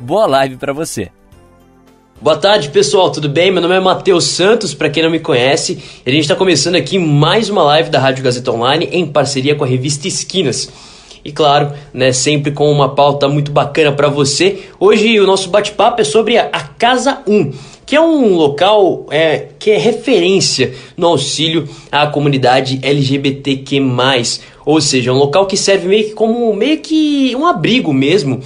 [0.00, 1.10] Boa live para você.
[2.20, 3.50] Boa tarde, pessoal, tudo bem?
[3.50, 6.76] Meu nome é Matheus Santos, para quem não me conhece, e a gente está começando
[6.76, 10.68] aqui mais uma live da Rádio Gazeta Online em parceria com a revista Esquinas.
[11.24, 14.60] E claro, né, sempre com uma pauta muito bacana para você.
[14.78, 17.52] Hoje o nosso bate-papo é sobre a, Casa 1,
[17.84, 23.80] que é um local é, que é referência no auxílio à comunidade LGBTQ+,
[24.64, 28.40] ou seja, um local que serve meio que como meio que um abrigo mesmo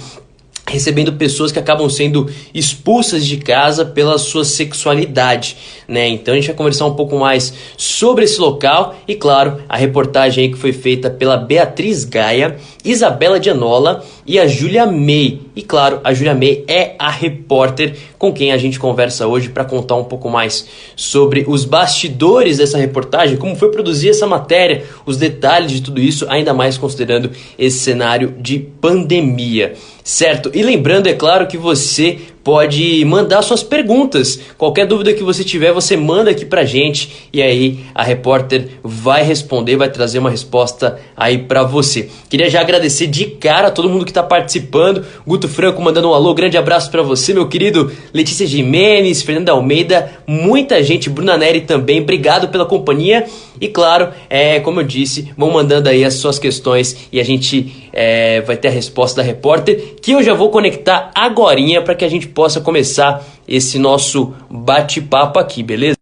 [0.73, 5.55] recebendo pessoas que acabam sendo expulsas de casa pela sua sexualidade,
[5.87, 6.07] né?
[6.07, 10.51] Então a gente vai conversar um pouco mais sobre esse local e claro, a reportagem
[10.51, 15.41] que foi feita pela Beatriz Gaia, Isabela Dianola e a Júlia May.
[15.55, 19.65] E claro, a Júlia May é a repórter com quem a gente conversa hoje para
[19.65, 25.17] contar um pouco mais sobre os bastidores dessa reportagem, como foi produzir essa matéria, os
[25.17, 29.73] detalhes de tudo isso, ainda mais considerando esse cenário de pandemia.
[30.03, 30.51] Certo?
[30.53, 34.39] E lembrando, é claro, que você pode mandar suas perguntas.
[34.57, 39.23] Qualquer dúvida que você tiver, você manda aqui pra gente e aí a repórter vai
[39.23, 42.09] responder, vai trazer uma resposta aí pra você.
[42.29, 45.05] Queria já agradecer de cara a todo mundo que tá participando.
[45.25, 47.91] Guto Franco mandando um alô, grande abraço para você, meu querido.
[48.13, 52.01] Letícia Jimenez, Fernanda Almeida, muita gente, Bruna Neri também.
[52.01, 53.25] Obrigado pela companhia.
[53.63, 57.89] E claro, é, como eu disse, vão mandando aí as suas questões e a gente
[57.93, 62.03] é, vai ter a resposta da repórter, que eu já vou conectar agorinha para que
[62.03, 65.95] a gente possa começar esse nosso bate-papo aqui, beleza?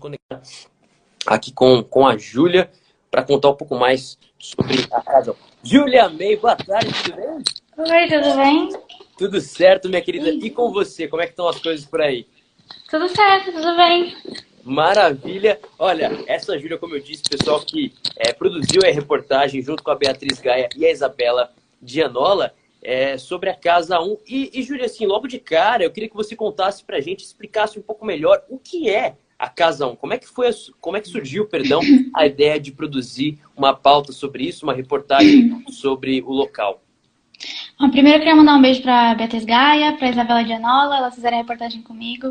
[0.00, 0.40] Conectar
[1.26, 2.70] aqui com, com a Júlia
[3.10, 5.36] para contar um pouco mais sobre a casa.
[5.62, 7.42] Júlia May, boa tarde, tudo bem?
[7.76, 8.68] Oi, tudo bem?
[9.18, 10.30] Tudo certo, minha querida.
[10.30, 12.26] E com você, como é que estão as coisas por aí?
[12.88, 14.16] Tudo certo, tudo bem.
[14.64, 15.60] Maravilha!
[15.78, 19.94] Olha, essa Júlia, como eu disse, pessoal que é, produziu a reportagem junto com a
[19.94, 21.52] Beatriz Gaia e a Isabela
[21.82, 24.18] Dianola é, sobre a Casa 1.
[24.26, 27.78] E, e Júlia, assim, logo de cara, eu queria que você contasse pra gente, explicasse
[27.78, 29.96] um pouco melhor o que é a Casa 1.
[29.96, 30.48] Como é que foi,
[30.80, 31.80] como é que surgiu, perdão,
[32.14, 36.83] a ideia de produzir uma pauta sobre isso, uma reportagem sobre o local?
[37.94, 41.40] Primeiro eu queria mandar um beijo para Beatriz Gaia, para Isabela Dianola, elas fizeram a
[41.40, 42.26] reportagem comigo.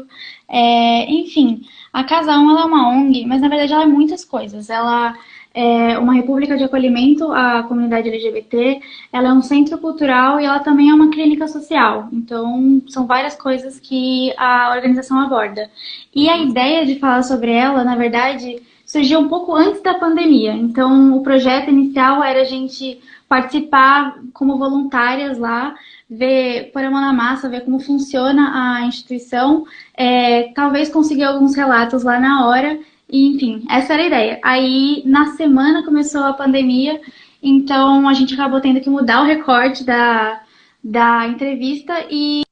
[0.49, 1.61] É, enfim,
[1.93, 4.69] a Casa 1 ela é uma ONG, mas na verdade ela é muitas coisas.
[4.69, 5.15] Ela
[5.53, 8.81] é uma república de acolhimento à comunidade LGBT,
[9.13, 12.09] ela é um centro cultural e ela também é uma clínica social.
[12.11, 15.71] Então, são várias coisas que a organização aborda.
[16.13, 20.51] E a ideia de falar sobre ela, na verdade, surgiu um pouco antes da pandemia.
[20.51, 22.99] Então, o projeto inicial era a gente
[23.33, 25.73] participar como voluntárias lá,
[26.07, 31.55] ver, pôr a mão na massa, ver como funciona a instituição, é, talvez conseguir alguns
[31.55, 32.79] relatos lá na hora,
[33.09, 34.39] e enfim, essa era a ideia.
[34.43, 37.01] Aí, na semana começou a pandemia,
[37.41, 40.43] então a gente acabou tendo que mudar o recorte da,
[40.83, 42.43] da entrevista e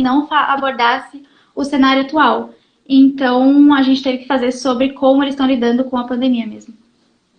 [0.00, 1.22] não abordasse
[1.54, 2.50] o cenário atual.
[2.88, 6.85] Então, a gente teve que fazer sobre como eles estão lidando com a pandemia mesmo.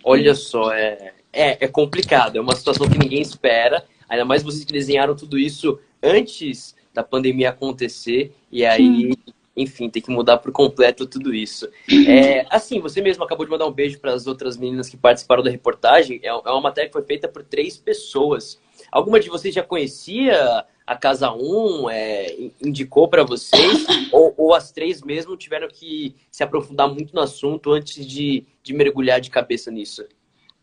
[0.10, 4.64] Olha só, é, é, é complicado, é uma situação que ninguém espera, ainda mais vocês
[4.64, 9.12] que desenharam tudo isso antes da pandemia acontecer, e aí,
[9.54, 11.68] enfim, tem que mudar por completo tudo isso.
[12.08, 15.44] É, assim, você mesmo acabou de mandar um beijo para as outras meninas que participaram
[15.44, 18.58] da reportagem, é, é uma matéria que foi feita por três pessoas.
[18.90, 23.86] Alguma de vocês já conhecia a Casa 1 é, indicou para vocês?
[24.14, 28.74] ou, ou, as três mesmo tiveram que se aprofundar muito no assunto antes de, de
[28.74, 30.06] mergulhar de cabeça nisso?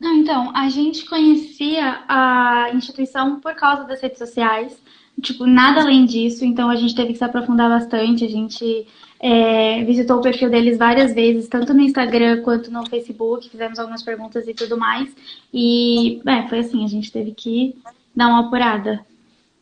[0.01, 4.83] Não, então, a gente conhecia a instituição por causa das redes sociais.
[5.21, 8.25] Tipo, nada além disso, então a gente teve que se aprofundar bastante.
[8.25, 8.87] A gente
[9.21, 14.03] é, visitou o perfil deles várias vezes, tanto no Instagram quanto no Facebook, fizemos algumas
[14.03, 15.15] perguntas e tudo mais.
[15.53, 17.77] E é, foi assim, a gente teve que
[18.17, 19.05] dar uma apurada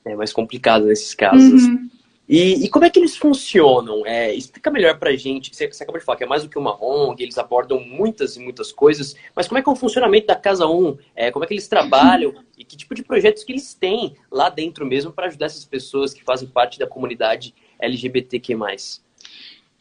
[0.05, 1.65] é mais complicado nesses casos.
[1.65, 1.89] Uhum.
[2.29, 4.07] E, e, como é que eles funcionam?
[4.07, 5.55] É, explica melhor pra gente.
[5.55, 8.37] Você, você acabou de falar que é mais do que uma ONG, eles abordam muitas
[8.37, 10.97] e muitas coisas, mas como é que é o funcionamento da Casa 1?
[11.15, 14.49] É, como é que eles trabalham e que tipo de projetos que eles têm lá
[14.49, 18.57] dentro mesmo para ajudar essas pessoas que fazem parte da comunidade LGBTQ+.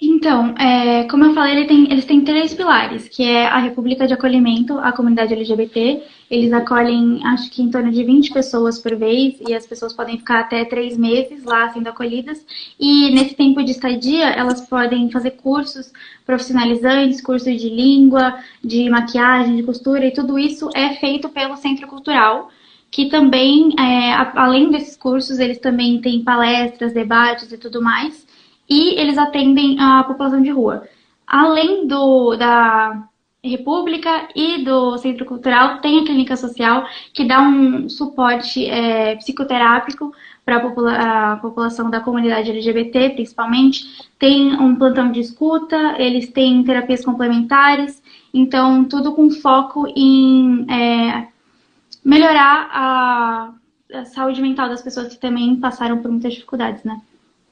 [0.03, 4.07] Então, é, como eu falei, ele tem, eles têm três pilares, que é a República
[4.07, 6.01] de Acolhimento à comunidade LGBT.
[6.27, 10.17] Eles acolhem, acho que em torno de 20 pessoas por vez, e as pessoas podem
[10.17, 12.43] ficar até três meses lá sendo acolhidas.
[12.79, 15.93] E nesse tempo de estadia, elas podem fazer cursos
[16.25, 21.87] profissionalizantes, cursos de língua, de maquiagem, de costura, e tudo isso é feito pelo Centro
[21.87, 22.49] Cultural
[22.89, 28.29] que também, é, além desses cursos, eles também têm palestras, debates e tudo mais
[28.71, 30.87] e eles atendem a população de rua.
[31.27, 33.05] Além do, da
[33.43, 40.13] República e do Centro Cultural, tem a Clínica Social, que dá um suporte é, psicoterápico
[40.45, 44.09] para a, popula a população da comunidade LGBT, principalmente.
[44.17, 48.01] Tem um plantão de escuta, eles têm terapias complementares,
[48.33, 51.27] então tudo com foco em é,
[52.05, 53.53] melhorar a,
[53.93, 57.01] a saúde mental das pessoas que também passaram por muitas dificuldades, né?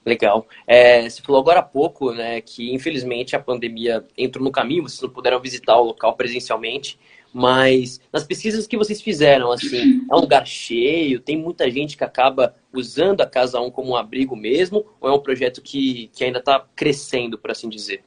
[0.09, 0.47] Legal.
[0.65, 5.01] É, você falou agora há pouco, né, que infelizmente a pandemia entrou no caminho, vocês
[5.01, 6.99] não puderam visitar o local presencialmente,
[7.31, 12.03] mas nas pesquisas que vocês fizeram, assim, é um lugar cheio, tem muita gente que
[12.03, 16.23] acaba usando a Casa 1 como um abrigo mesmo, ou é um projeto que, que
[16.23, 18.03] ainda está crescendo, por assim dizer?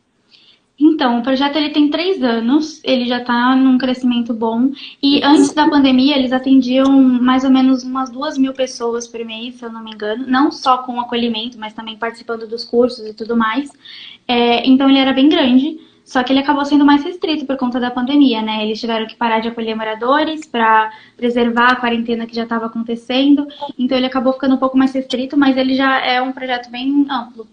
[0.79, 4.71] Então, o projeto ele tem três anos, ele já está num crescimento bom.
[5.03, 9.57] E antes da pandemia, eles atendiam mais ou menos umas duas mil pessoas por mês,
[9.57, 10.27] se eu não me engano.
[10.27, 13.71] Não só com acolhimento, mas também participando dos cursos e tudo mais.
[14.27, 15.79] É, então, ele era bem grande.
[16.05, 18.65] Só que ele acabou sendo mais restrito por conta da pandemia, né?
[18.65, 23.47] Eles tiveram que parar de acolher moradores para preservar a quarentena que já estava acontecendo.
[23.79, 27.07] Então ele acabou ficando um pouco mais restrito, mas ele já é um projeto bem
[27.09, 27.47] amplo.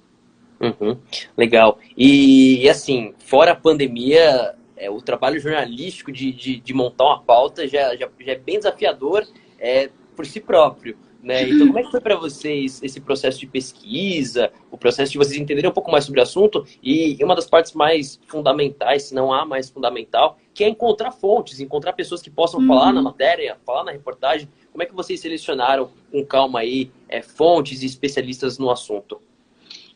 [0.59, 0.97] Uhum,
[1.37, 1.79] legal.
[1.97, 7.67] E, assim, fora a pandemia, é, o trabalho jornalístico de, de, de, montar uma pauta
[7.67, 9.25] já, já, já é bem desafiador
[9.57, 10.97] é, por si próprio.
[11.21, 11.49] Né?
[11.49, 15.37] Então, como é que foi para vocês esse processo de pesquisa, o processo de vocês
[15.37, 16.65] entenderem um pouco mais sobre o assunto?
[16.81, 21.59] E uma das partes mais fundamentais, se não há mais fundamental, que é encontrar fontes,
[21.59, 22.67] encontrar pessoas que possam uhum.
[22.67, 24.47] falar na matéria, falar na reportagem.
[24.71, 29.21] Como é que vocês selecionaram com calma aí é, fontes e especialistas no assunto?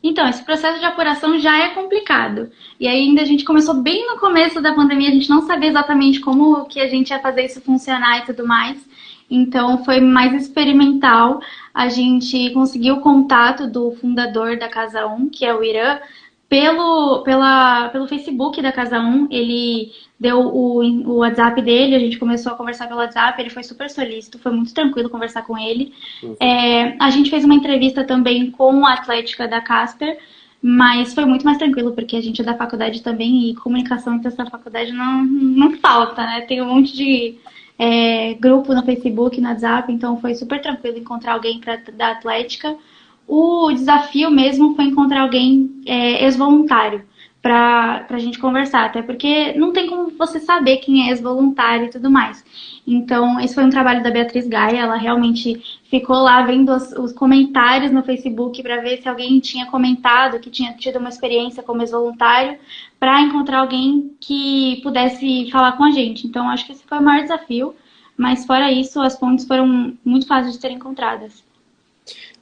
[0.06, 2.50] Então, esse processo de apuração já é complicado.
[2.78, 6.20] E ainda a gente começou bem no começo da pandemia, a gente não sabia exatamente
[6.20, 8.86] como que a gente ia fazer isso funcionar e tudo mais.
[9.30, 11.40] Então, foi mais experimental.
[11.72, 15.98] A gente conseguiu o contato do fundador da Casa 1, que é o Irã,
[16.54, 19.26] pelo, pela, pelo Facebook da Casa 1.
[19.28, 19.90] Ele
[20.20, 23.90] deu o, o WhatsApp dele, a gente começou a conversar pelo WhatsApp, ele foi super
[23.90, 25.92] solícito, foi muito tranquilo conversar com ele.
[26.22, 26.36] Uhum.
[26.38, 30.16] É, a gente fez uma entrevista também com a Atlética da Casper,
[30.62, 34.28] mas foi muito mais tranquilo, porque a gente é da faculdade também e comunicação entre
[34.28, 36.42] essa faculdade não, não falta, né?
[36.42, 37.34] Tem um monte de
[37.76, 42.76] é, grupo no Facebook, no WhatsApp, então foi super tranquilo encontrar alguém pra, da Atlética.
[43.26, 47.04] O desafio mesmo foi encontrar alguém é, ex-voluntário
[47.44, 51.90] para a gente conversar, até porque não tem como você saber quem é ex-voluntário e
[51.90, 52.42] tudo mais.
[52.86, 57.12] Então, esse foi um trabalho da Beatriz Gaia, ela realmente ficou lá vendo os, os
[57.12, 61.82] comentários no Facebook para ver se alguém tinha comentado que tinha tido uma experiência como
[61.82, 62.58] ex-voluntário,
[62.98, 66.26] para encontrar alguém que pudesse falar com a gente.
[66.26, 67.74] Então, acho que esse foi o maior desafio,
[68.16, 71.44] mas fora isso, as fontes foram muito fáceis de serem encontradas.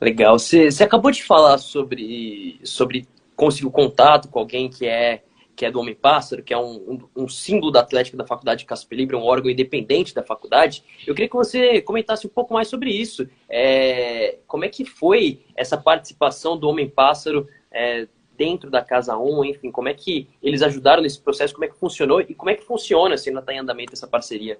[0.00, 0.38] Legal.
[0.38, 3.06] Você, acabou de falar sobre, sobre
[3.36, 5.22] conseguiu contato com alguém que é
[5.54, 8.60] que é do Homem Pássaro, que é um, um, um símbolo da Atlética da Faculdade
[8.60, 10.82] de Casper Libre, um órgão independente da faculdade.
[11.06, 13.28] Eu queria que você comentasse um pouco mais sobre isso.
[13.50, 19.44] É, como é que foi essa participação do Homem Pássaro é, dentro da Casa 1,
[19.44, 22.54] enfim, como é que eles ajudaram nesse processo, como é que funcionou e como é
[22.54, 24.58] que funciona, se ainda está em andamento essa parceria?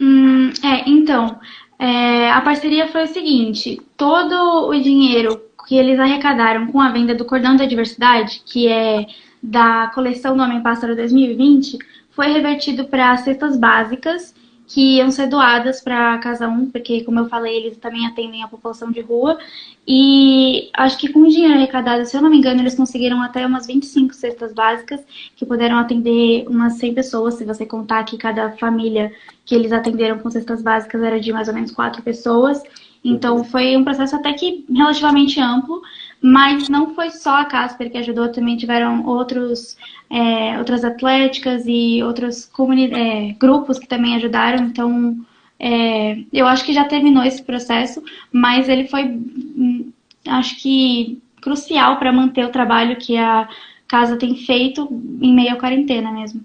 [0.00, 1.38] Hum, é, então,
[1.78, 7.14] é, a parceria foi o seguinte, todo o dinheiro que eles arrecadaram com a venda
[7.14, 9.06] do Cordão da Diversidade, que é
[9.42, 11.78] da coleção do Homem Pássaro 2020,
[12.10, 14.34] foi revertido para cestas básicas
[14.68, 18.48] que iam ser doadas para Casa 1, porque, como eu falei, eles também atendem a
[18.48, 19.38] população de rua.
[19.86, 23.46] E acho que com o dinheiro arrecadado, se eu não me engano, eles conseguiram até
[23.46, 25.00] umas 25 cestas básicas,
[25.34, 29.10] que puderam atender umas 100 pessoas, se você contar que cada família
[29.46, 32.62] que eles atenderam com cestas básicas era de mais ou menos 4 pessoas.
[33.02, 35.80] Então foi um processo até que relativamente amplo,
[36.20, 39.76] mas não foi só a Casper que ajudou, também tiveram outros,
[40.10, 42.50] é, outras atléticas e outros
[42.92, 44.64] é, grupos que também ajudaram.
[44.64, 45.16] Então
[45.58, 49.92] é, eu acho que já terminou esse processo, mas ele foi, hum,
[50.26, 53.48] acho que, crucial para manter o trabalho que a
[53.86, 54.88] casa tem feito
[55.20, 56.44] em meio à quarentena mesmo.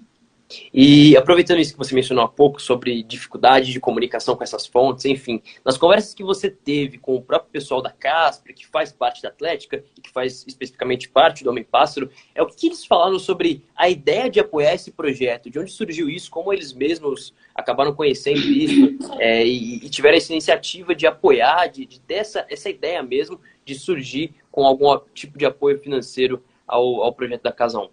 [0.72, 5.04] E aproveitando isso que você mencionou há pouco sobre dificuldade de comunicação com essas fontes,
[5.04, 9.22] enfim, nas conversas que você teve com o próprio pessoal da Casper, que faz parte
[9.22, 13.18] da Atlética e que faz especificamente parte do Homem Pássaro, é o que eles falaram
[13.18, 17.94] sobre a ideia de apoiar esse projeto, de onde surgiu isso, como eles mesmos acabaram
[17.94, 18.98] conhecendo isso?
[19.18, 23.40] É, e, e, tiveram essa iniciativa de apoiar, de, de ter essa, essa ideia mesmo
[23.64, 27.88] de surgir com algum tipo de apoio financeiro ao, ao projeto da Casa 1.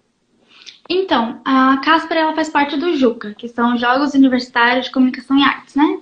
[0.94, 5.42] Então, a Casper ela faz parte do JUCA, que são Jogos Universitários de Comunicação e
[5.42, 6.00] Artes, né?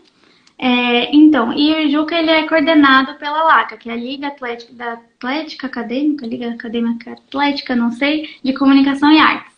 [0.57, 4.73] É, então, e o JUCA ele é coordenado pela LACA, que é a Liga Atlética,
[4.73, 9.53] da Atlética Acadêmica, Liga Acadêmica Atlética, não sei, de Comunicação e Artes.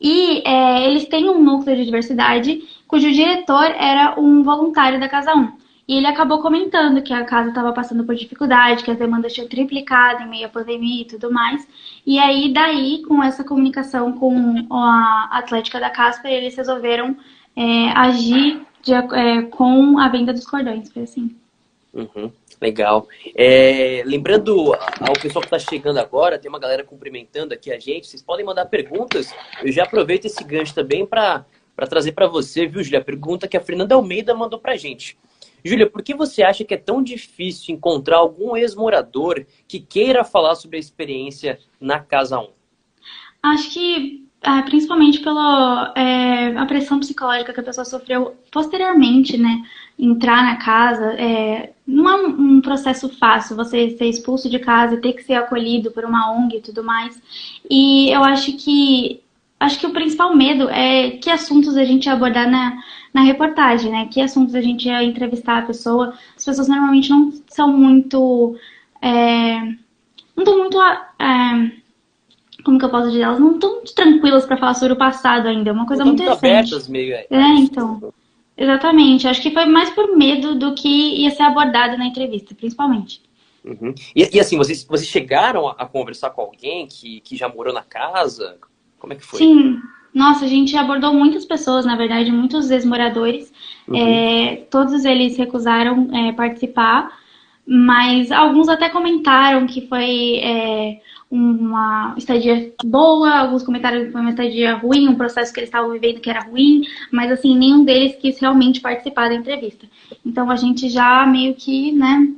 [0.00, 5.32] E é, eles têm um núcleo de diversidade cujo diretor era um voluntário da Casa
[5.32, 5.61] 1.
[5.86, 9.48] E ele acabou comentando que a casa estava passando por dificuldade, que as demandas tinham
[9.48, 11.66] triplicado em meio à pandemia e tudo mais.
[12.06, 17.16] E aí, daí, com essa comunicação com a Atlética da Casper, eles resolveram
[17.56, 21.36] é, agir de, é, com a venda dos cordões, foi assim.
[21.92, 23.06] Uhum, legal.
[23.36, 28.06] É, lembrando ao pessoal que está chegando agora, tem uma galera cumprimentando aqui a gente.
[28.06, 29.34] Vocês podem mandar perguntas.
[29.62, 31.44] Eu já aproveito esse gancho também para
[31.88, 33.00] trazer para você, viu, Julia?
[33.00, 35.18] A pergunta que a Fernanda Almeida mandou para a gente.
[35.64, 40.54] Júlia, por que você acha que é tão difícil encontrar algum ex-morador que queira falar
[40.54, 42.48] sobre a experiência na Casa 1?
[43.42, 49.62] Acho que é, principalmente pela é, a pressão psicológica que a pessoa sofreu posteriormente, né?
[49.96, 51.12] Entrar na casa.
[51.12, 55.22] É, não é um, um processo fácil você ser expulso de casa e ter que
[55.22, 57.22] ser acolhido por uma ONG e tudo mais.
[57.70, 59.21] E eu acho que
[59.64, 62.78] acho que o principal medo é que assuntos a gente abordar na
[63.12, 64.08] na reportagem, né?
[64.10, 66.14] Que assuntos a gente ia entrevistar a pessoa.
[66.36, 68.56] As pessoas normalmente não são muito.
[69.00, 69.60] É,
[70.34, 70.80] não estão muito.
[70.80, 71.82] É,
[72.64, 73.22] como que eu posso dizer?
[73.22, 75.70] Elas não estão tranquilas para falar sobre o passado ainda.
[75.70, 76.74] É uma coisa muito, muito recente.
[76.74, 77.14] Abertas meio.
[77.14, 78.12] É, é, então.
[78.56, 79.28] Exatamente.
[79.28, 83.20] Acho que foi mais por medo do que ia ser abordado na entrevista, principalmente.
[83.64, 83.94] Uhum.
[84.14, 87.72] E, e, assim, vocês, vocês chegaram a, a, conversar com alguém que, que já morou
[87.72, 88.58] na casa?
[89.02, 89.40] Como é que foi?
[89.40, 89.80] Sim.
[90.14, 93.52] Nossa, a gente abordou muitas pessoas, na verdade, muitos ex-moradores.
[93.88, 93.96] Uhum.
[93.96, 97.10] É, todos eles recusaram é, participar,
[97.66, 104.30] mas alguns até comentaram que foi é, uma estadia boa, alguns comentaram que foi uma
[104.30, 108.14] estadia ruim, um processo que eles estavam vivendo que era ruim, mas assim, nenhum deles
[108.20, 109.84] quis realmente participar da entrevista.
[110.24, 112.28] Então a gente já meio que, né,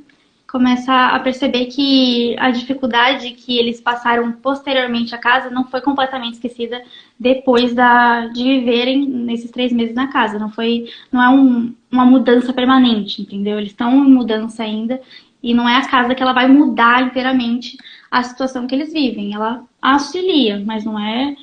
[0.55, 6.35] começa a perceber que a dificuldade que eles passaram posteriormente à casa não foi completamente
[6.35, 6.81] esquecida
[7.19, 10.39] depois da, de viverem nesses três meses na casa.
[10.39, 13.57] Não foi, não é um, uma mudança permanente, entendeu?
[13.57, 15.01] Eles estão em mudança ainda
[15.43, 17.75] e não é a casa que ela vai mudar inteiramente
[18.09, 19.33] a situação que eles vivem.
[19.33, 21.35] Ela auxilia, mas não é,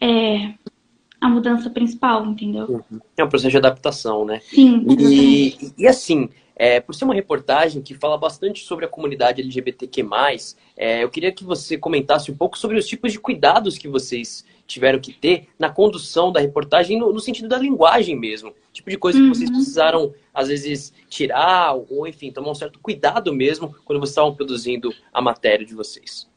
[0.00, 0.54] é
[1.20, 2.82] a mudança principal, entendeu?
[3.14, 4.40] É um processo de adaptação, né?
[4.40, 4.86] Sim.
[4.88, 10.06] E, e assim, é, por ser uma reportagem que fala bastante sobre a comunidade LGBTQ+,
[10.76, 14.44] é, eu queria que você comentasse um pouco sobre os tipos de cuidados que vocês
[14.66, 18.52] tiveram que ter na condução da reportagem, no, no sentido da linguagem mesmo.
[18.72, 19.30] Tipo de coisa uhum.
[19.30, 19.56] que vocês uhum.
[19.56, 24.92] precisaram, às vezes, tirar, ou enfim, tomar um certo cuidado mesmo quando vocês estavam produzindo
[25.12, 26.28] a matéria de vocês.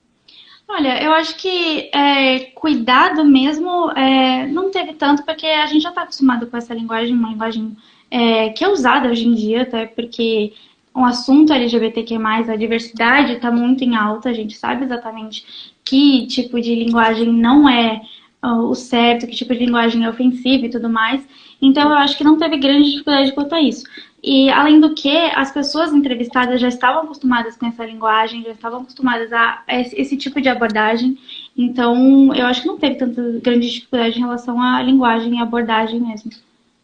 [0.68, 5.90] Olha, eu acho que é, cuidado mesmo é, não teve tanto, porque a gente já
[5.90, 7.78] está acostumado com essa linguagem, uma linguagem
[8.10, 10.54] é, que é usada hoje em dia, até porque
[10.94, 15.46] o assunto LGBTQ+, a diversidade está muito em alta, a gente sabe exatamente
[15.86, 18.02] que tipo de linguagem não é
[18.44, 21.26] uh, o certo, que tipo de linguagem é ofensiva e tudo mais.
[21.62, 23.84] Então, eu acho que não teve grande dificuldade quanto a isso.
[24.24, 28.82] E, além do que, as pessoas entrevistadas já estavam acostumadas com essa linguagem, já estavam
[28.82, 31.18] acostumadas a esse, esse tipo de abordagem.
[31.56, 36.00] Então, eu acho que não teve tanta grande dificuldade em relação à linguagem e abordagem
[36.00, 36.32] mesmo.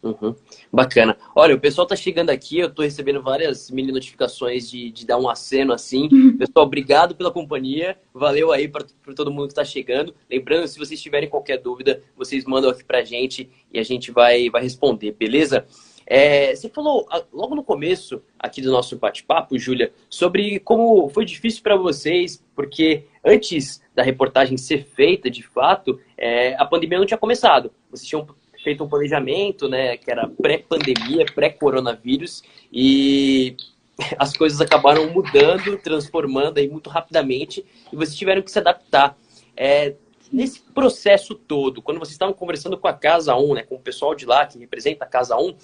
[0.02, 0.34] Uhum.
[0.74, 1.16] Bacana.
[1.36, 5.18] Olha, o pessoal tá chegando aqui, eu tô recebendo várias mini notificações de, de dar
[5.18, 6.08] um aceno assim.
[6.10, 6.36] Uhum.
[6.36, 7.96] Pessoal, obrigado pela companhia.
[8.12, 10.12] Valeu aí para todo mundo que tá chegando.
[10.28, 14.50] Lembrando, se vocês tiverem qualquer dúvida, vocês mandam aqui pra gente e a gente vai,
[14.50, 15.64] vai responder, beleza?
[16.06, 21.24] É, você falou ah, logo no começo aqui do nosso bate-papo, Júlia, sobre como foi
[21.24, 27.06] difícil para vocês, porque antes da reportagem ser feita, de fato, é, a pandemia não
[27.06, 27.70] tinha começado.
[27.90, 28.26] Vocês tinham
[28.64, 32.42] feito um planejamento, né, que era pré-pandemia, pré-coronavírus,
[32.72, 33.56] e
[34.18, 39.16] as coisas acabaram mudando, transformando aí muito rapidamente, e vocês tiveram que se adaptar.
[39.56, 39.94] É,
[40.32, 44.14] nesse processo todo, quando vocês estavam conversando com a Casa 1, né, com o pessoal
[44.14, 45.54] de lá que representa a Casa 1,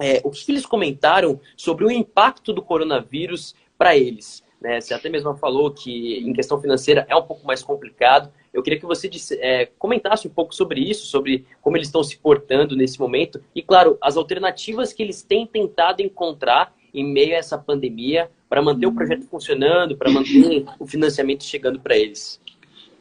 [0.00, 4.42] é, o que eles comentaram sobre o impacto do coronavírus para eles?
[4.60, 4.80] Né?
[4.80, 8.78] Você até mesmo falou que em questão financeira é um pouco mais complicado, Eu queria
[8.78, 12.76] que você disse, é, comentasse um pouco sobre isso, sobre como eles estão se portando
[12.76, 17.56] nesse momento e, claro, as alternativas que eles têm tentado encontrar em meio a essa
[17.56, 22.38] pandemia para manter o projeto funcionando, para manter o financiamento chegando para eles.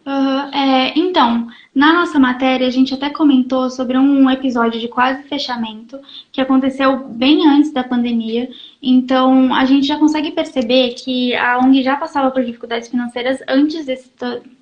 [0.06, 5.24] Uhum, é, então, na nossa matéria, a gente até comentou sobre um episódio de quase
[5.24, 6.00] fechamento
[6.32, 8.50] que aconteceu bem antes da pandemia.
[8.82, 13.86] Então, a gente já consegue perceber que a ONG já passava por dificuldades financeiras antes
[13.86, 14.12] desse,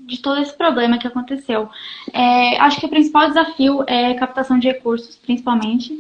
[0.02, 1.70] de todo esse problema que aconteceu.
[2.14, 5.98] É, acho que o principal desafio é captação de recursos, principalmente,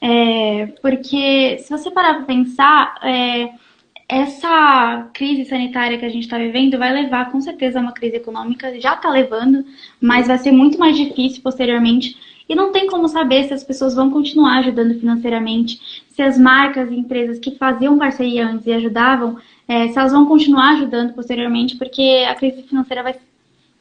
[0.00, 3.50] é, porque se você parar para pensar é,
[4.10, 8.16] essa crise sanitária que a gente está vivendo vai levar com certeza a uma crise
[8.16, 9.64] econômica, já está levando,
[10.00, 12.16] mas vai ser muito mais difícil posteriormente.
[12.48, 16.90] E não tem como saber se as pessoas vão continuar ajudando financeiramente, se as marcas
[16.90, 19.38] e empresas que faziam parceria antes e ajudavam,
[19.68, 23.14] é, se elas vão continuar ajudando posteriormente, porque a crise financeira vai,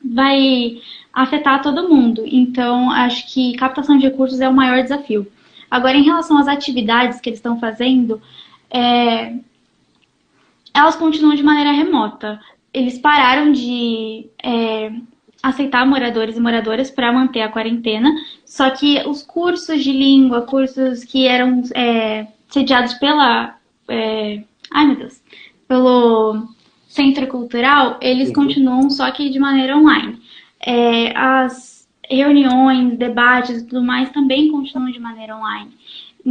[0.06, 0.78] vai
[1.12, 2.24] afetar todo mundo.
[2.24, 5.26] Então, acho que captação de recursos é o maior desafio.
[5.72, 8.22] Agora, em relação às atividades que eles estão fazendo,
[8.70, 9.34] é,
[10.80, 12.40] elas continuam de maneira remota.
[12.74, 14.92] Eles pararam de é,
[15.44, 18.10] aceitar moradores e moradoras para manter a quarentena,
[18.46, 23.58] só que os cursos de língua, cursos que eram é, sediados pela.
[23.88, 25.22] É, ai meu Deus!
[25.68, 26.48] Pelo
[26.88, 28.36] centro cultural, eles uhum.
[28.36, 30.20] continuam só que de maneira online.
[30.66, 35.72] É, as reuniões, debates e tudo mais também continuam de maneira online.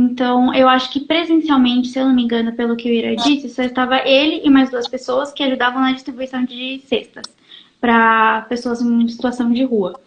[0.00, 3.48] Então, eu acho que presencialmente, se eu não me engano, pelo que o Ira disse,
[3.48, 7.24] só estava ele e mais duas pessoas que ajudavam na distribuição de cestas
[7.80, 9.98] para pessoas em situação de rua.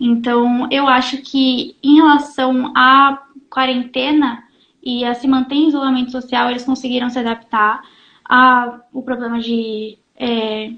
[0.00, 4.44] Então, eu acho que em relação à quarentena
[4.82, 7.82] e a se manter em isolamento social, eles conseguiram se adaptar
[8.24, 10.72] ao problema de é,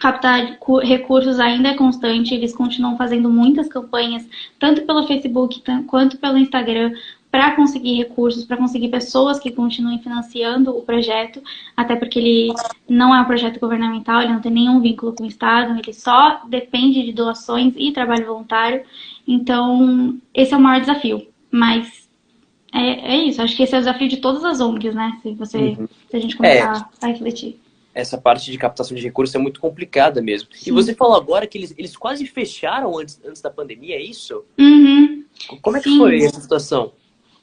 [0.00, 4.24] captar recursos ainda é constante, eles continuam fazendo muitas campanhas,
[4.60, 6.92] tanto pelo Facebook quanto pelo Instagram,
[7.34, 11.42] para conseguir recursos, para conseguir pessoas que continuem financiando o projeto,
[11.76, 12.54] até porque ele
[12.88, 16.42] não é um projeto governamental, ele não tem nenhum vínculo com o Estado, ele só
[16.48, 18.84] depende de doações e trabalho voluntário.
[19.26, 21.26] Então, esse é o maior desafio.
[21.50, 22.08] Mas
[22.72, 25.18] é, é isso, acho que esse é o desafio de todas as ONGs, né?
[25.20, 25.88] Se, você, uhum.
[26.08, 27.04] se a gente começar é.
[27.04, 27.58] a refletir
[27.92, 30.48] essa parte de captação de recursos é muito complicada mesmo.
[30.52, 30.70] Sim.
[30.70, 34.44] E você falou agora que eles, eles quase fecharam antes, antes da pandemia, é isso?
[34.58, 35.24] Uhum.
[35.62, 35.98] Como é que Sim.
[35.98, 36.92] foi essa situação?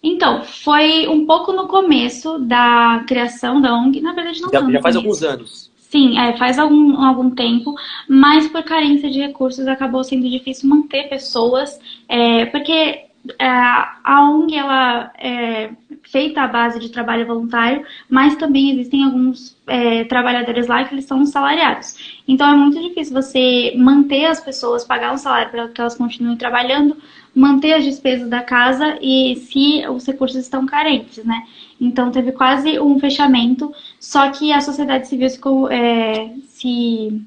[0.03, 4.71] Então, foi um pouco no começo da criação da ONG, na verdade não já, tanto.
[4.71, 5.71] Já faz alguns anos.
[5.77, 7.75] Sim, é, faz algum, algum tempo,
[8.07, 14.55] mas por carência de recursos acabou sendo difícil manter pessoas, é, porque é, a ONG
[14.55, 15.69] ela é
[16.03, 21.05] feita à base de trabalho voluntário, mas também existem alguns é, trabalhadores lá que eles
[21.05, 22.21] são salariados.
[22.27, 26.37] Então é muito difícil você manter as pessoas, pagar um salário para que elas continuem
[26.37, 26.97] trabalhando,
[27.33, 31.43] manter as despesas da casa e se os recursos estão carentes, né?
[31.79, 35.39] Então teve quase um fechamento, só que a sociedade civil se,
[35.71, 37.21] é, se...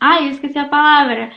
[0.00, 1.32] Ah, eu esqueci a palavra.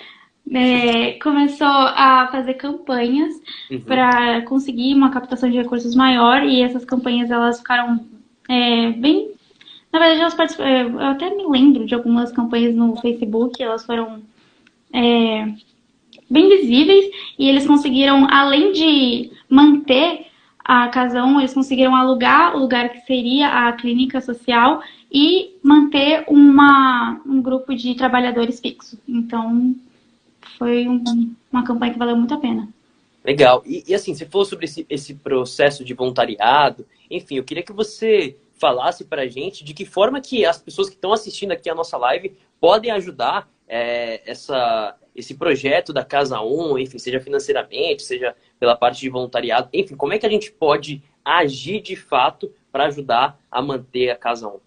[0.54, 3.34] É, começou a fazer campanhas
[3.69, 3.80] uhum.
[3.82, 8.06] para conseguir uma captação de recursos maior e essas campanhas elas ficaram
[8.49, 9.32] é, bem
[9.93, 13.86] na verdade elas participam, é, eu até me lembro de algumas campanhas no Facebook elas
[13.86, 14.21] foram
[14.91, 15.54] é,
[16.30, 17.06] bem visíveis
[17.38, 20.28] e eles conseguiram, além de manter
[20.63, 27.21] a casão, eles conseguiram alugar o lugar que seria a clínica social e manter uma,
[27.26, 28.97] um grupo de trabalhadores fixo.
[29.08, 29.76] Então,
[30.58, 32.69] foi um, uma campanha que valeu muito a pena.
[33.24, 33.62] Legal.
[33.65, 36.86] E, e, assim, você falou sobre esse, esse processo de voluntariado.
[37.10, 40.88] Enfim, eu queria que você falasse para a gente de que forma que as pessoas
[40.88, 46.41] que estão assistindo aqui a nossa live podem ajudar é, essa, esse projeto da Casa
[46.41, 50.52] 1, enfim, seja financeiramente, seja pela parte de voluntariado, enfim, como é que a gente
[50.52, 54.60] pode agir de fato para ajudar a manter a Casa 1?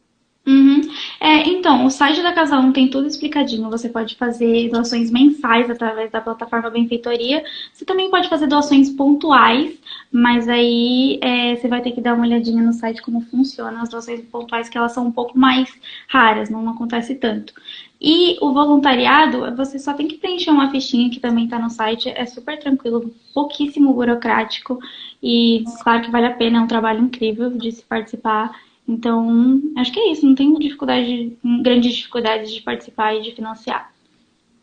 [0.46, 0.83] Uhum.
[1.24, 3.70] É, então, o site da Casa 1 tem tudo explicadinho.
[3.70, 7.42] Você pode fazer doações mensais através da plataforma Benfeitoria.
[7.72, 9.80] Você também pode fazer doações pontuais,
[10.12, 13.88] mas aí é, você vai ter que dar uma olhadinha no site como funciona as
[13.88, 15.74] doações pontuais, que elas são um pouco mais
[16.08, 17.54] raras, não acontece tanto.
[17.98, 22.10] E o voluntariado, você só tem que preencher uma fichinha que também está no site,
[22.14, 24.78] é super tranquilo, pouquíssimo burocrático
[25.22, 28.52] e claro que vale a pena, é um trabalho incrível de se participar.
[28.86, 33.94] Então, acho que é isso, não tenho dificuldade, grandes dificuldades de participar e de financiar.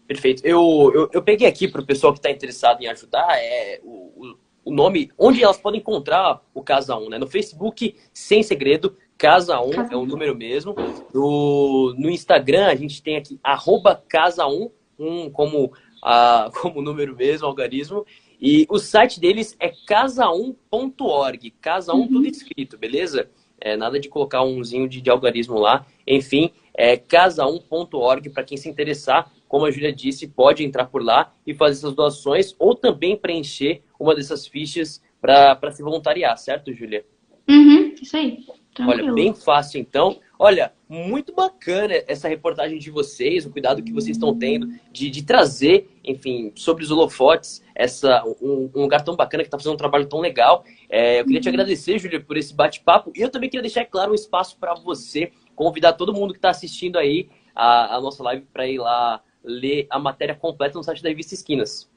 [0.07, 0.45] Perfeito.
[0.45, 4.35] Eu, eu, eu peguei aqui para o pessoal que está interessado em ajudar é, o,
[4.63, 7.17] o nome, onde elas podem encontrar o Casa 1, né?
[7.17, 10.75] No Facebook, sem segredo, Casa 1 é o número mesmo.
[11.13, 15.71] No, no Instagram a gente tem aqui arroba Casa 1, um como,
[16.03, 18.05] a, como número mesmo, algarismo.
[18.39, 21.51] E o site deles é casa1.org.
[21.61, 22.07] Casa 1 uhum.
[22.07, 23.29] tudo escrito, beleza?
[23.61, 25.85] É, nada de colocar umzinho de, de algarismo lá.
[26.05, 29.31] Enfim, é casa1.org para quem se interessar.
[29.47, 33.83] Como a Júlia disse, pode entrar por lá e fazer essas doações ou também preencher
[33.99, 37.05] uma dessas fichas para se voluntariar, certo, Júlia?
[37.47, 38.45] Uhum, isso aí.
[38.73, 39.03] Tranquilo.
[39.03, 40.19] Olha, bem fácil então.
[40.39, 45.23] Olha, muito bacana essa reportagem de vocês, o cuidado que vocês estão tendo de, de
[45.23, 49.77] trazer, enfim, sobre os holofotes, essa, um, um lugar tão bacana que está fazendo um
[49.77, 50.63] trabalho tão legal.
[50.89, 51.53] É, eu queria te uhum.
[51.53, 53.11] agradecer, Júlia, por esse bate-papo.
[53.15, 56.49] E eu também queria deixar claro um espaço para você, convidar todo mundo que está
[56.49, 61.03] assistindo aí a, a nossa live para ir lá ler a matéria completa no site
[61.03, 61.89] da Revista Esquinas.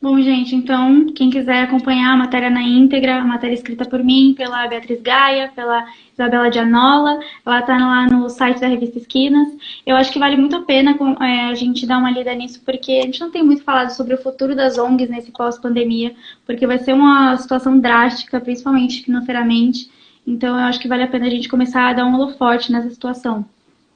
[0.00, 4.34] Bom, gente, então, quem quiser acompanhar a matéria na íntegra, a matéria escrita por mim,
[4.36, 9.48] pela Beatriz Gaia, pela Isabela Gianola, ela está lá no site da revista Esquinas.
[9.86, 12.92] Eu acho que vale muito a pena é, a gente dar uma lida nisso, porque
[12.92, 16.78] a gente não tem muito falado sobre o futuro das ONGs nesse pós-pandemia, porque vai
[16.78, 19.90] ser uma situação drástica, principalmente financeiramente.
[20.26, 22.90] Então, eu acho que vale a pena a gente começar a dar um holofote nessa
[22.90, 23.46] situação.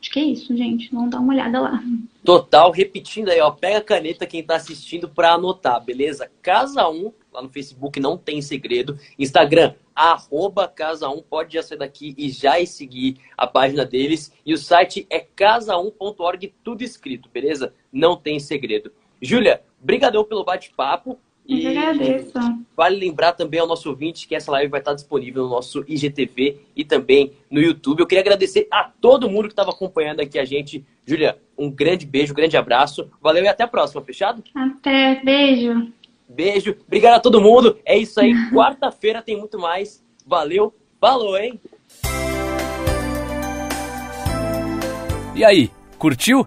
[0.00, 0.90] Acho que é isso, gente.
[0.90, 1.82] Vamos dar uma olhada lá.
[2.24, 3.50] Total, repetindo aí, ó.
[3.50, 6.30] Pega a caneta quem tá assistindo pra anotar, beleza?
[6.40, 8.98] Casa 1, lá no Facebook não tem segredo.
[9.18, 11.22] Instagram, arroba Casa 1.
[11.22, 14.32] Pode já sair daqui e já seguir a página deles.
[14.44, 17.74] E o site é casa1.org, tudo escrito, beleza?
[17.92, 18.90] Não tem segredo.
[19.20, 21.18] Júlia, brigadão pelo bate-papo.
[21.46, 22.32] E agradeço.
[22.76, 26.60] Vale lembrar também ao nosso ouvinte que essa live vai estar disponível no nosso IGTV
[26.76, 28.00] e também no YouTube.
[28.00, 30.84] Eu queria agradecer a todo mundo que estava acompanhando aqui a gente.
[31.04, 33.10] Júlia, um grande beijo, um grande abraço.
[33.20, 34.42] Valeu e até a próxima, fechado?
[34.54, 35.92] Até, beijo.
[36.28, 36.76] Beijo.
[36.86, 37.76] Obrigado a todo mundo.
[37.84, 38.32] É isso aí.
[38.54, 40.04] Quarta-feira tem muito mais.
[40.24, 40.72] Valeu.
[41.00, 41.60] Falou, hein?
[45.34, 46.46] E aí, curtiu?